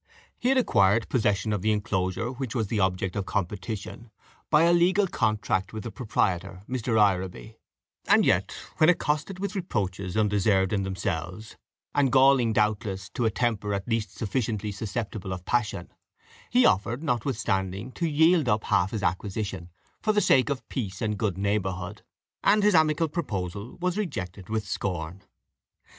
He 0.39 0.49
had 0.49 0.57
acquired 0.57 1.07
possession 1.09 1.53
of 1.53 1.61
the 1.61 1.71
inclosure, 1.71 2.31
which 2.31 2.55
was 2.55 2.69
the 2.69 2.79
object 2.79 3.15
of 3.15 3.27
Competition, 3.27 4.09
by 4.49 4.63
a 4.63 4.73
legal 4.73 5.05
contract 5.05 5.73
with 5.73 5.83
the 5.83 5.91
proprietor, 5.91 6.63
Mr. 6.67 6.97
Ireby; 6.99 7.57
and 8.07 8.25
yet, 8.25 8.51
when 8.77 8.89
accosted 8.89 9.37
with 9.37 9.53
reproaches 9.55 10.17
undeserved 10.17 10.73
in 10.73 10.81
themselves, 10.81 11.55
and 11.93 12.11
galling 12.11 12.51
doubtless 12.51 13.09
to 13.09 13.25
a 13.25 13.29
temper 13.29 13.75
at 13.75 13.87
least 13.87 14.15
sufficiently 14.17 14.71
susceptible 14.71 15.31
of 15.31 15.45
passion, 15.45 15.87
he 16.49 16.65
offered 16.65 17.03
notwithstanding 17.03 17.91
to 17.91 18.09
yield 18.09 18.49
up 18.49 18.63
half 18.63 18.89
his 18.89 19.03
acquisition, 19.03 19.69
for 20.01 20.13
the 20.13 20.19
sake 20.19 20.49
of 20.49 20.67
peace 20.67 20.99
and 21.03 21.19
good 21.19 21.37
neighbourhood, 21.37 22.01
and 22.43 22.63
his 22.63 22.73
amicable 22.73 23.07
proposal 23.13 23.77
was 23.79 23.99
rejected 23.99 24.49
with 24.49 24.65
scorn. 24.65 25.21